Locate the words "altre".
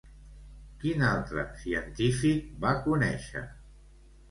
1.09-1.43